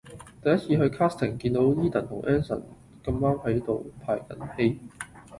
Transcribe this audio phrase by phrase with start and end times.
[0.41, 2.63] 第一次去 casting 又見到 Edan 同 Anson
[3.03, 4.79] 咁啱喺度排緊戲